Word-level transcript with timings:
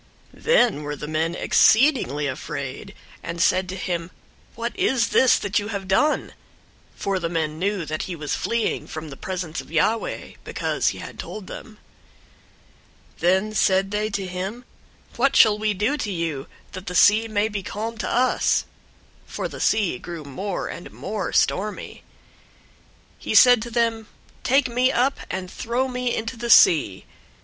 001:010 0.35 0.43
Then 0.45 0.81
were 0.81 0.95
the 0.95 1.07
men 1.07 1.35
exceedingly 1.35 2.25
afraid, 2.25 2.95
and 3.21 3.39
said 3.39 3.69
to 3.69 3.75
him, 3.75 4.09
"What 4.55 4.73
is 4.75 5.09
this 5.09 5.37
that 5.37 5.59
you 5.59 5.67
have 5.67 5.87
done?" 5.87 6.33
For 6.95 7.19
the 7.19 7.29
men 7.29 7.59
knew 7.59 7.85
that 7.85 8.01
he 8.01 8.15
was 8.15 8.33
fleeing 8.33 8.87
from 8.87 9.11
the 9.11 9.15
presence 9.15 9.61
of 9.61 9.69
Yahweh, 9.71 10.37
because 10.43 10.87
he 10.87 10.97
had 10.97 11.19
told 11.19 11.45
them. 11.45 11.77
001:011 13.17 13.19
Then 13.19 13.53
said 13.53 13.91
they 13.91 14.09
to 14.09 14.25
him, 14.25 14.65
"What 15.17 15.35
shall 15.35 15.59
we 15.59 15.75
do 15.75 15.95
to 15.97 16.11
you, 16.11 16.47
that 16.71 16.87
the 16.87 16.95
sea 16.95 17.27
may 17.27 17.47
be 17.47 17.61
calm 17.61 17.95
to 17.99 18.09
us?" 18.09 18.65
For 19.27 19.47
the 19.47 19.61
sea 19.61 19.99
grew 19.99 20.23
more 20.23 20.67
and 20.67 20.91
more 20.91 21.31
stormy. 21.31 22.01
001:012 23.19 23.19
He 23.19 23.35
said 23.35 23.61
to 23.61 23.69
them, 23.69 24.07
"Take 24.43 24.67
me 24.67 24.91
up, 24.91 25.19
and 25.29 25.51
throw 25.51 25.87
me 25.87 26.15
into 26.15 26.35
the 26.37 26.49
sea. 26.49 27.05